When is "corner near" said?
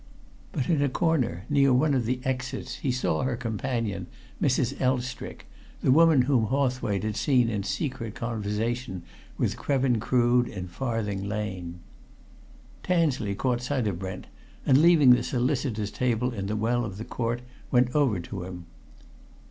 0.89-1.71